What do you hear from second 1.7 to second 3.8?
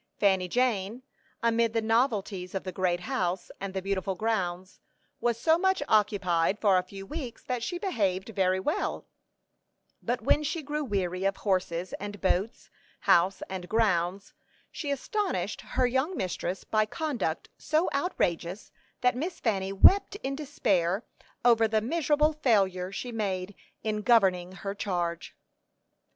the novelties of the great house, and